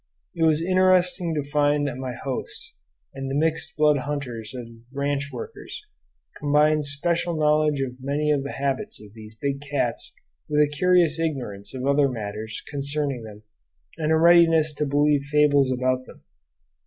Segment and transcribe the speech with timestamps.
[0.33, 2.79] It was interesting to find that my hosts,
[3.13, 5.85] and the mixed blood hunters and ranch workers,
[6.39, 10.11] combined special knowledge of many of the habits of these big cats
[10.49, 13.43] with a curious ignorance of other matters concerning them
[13.99, 16.23] and a readiness to believe fables about them.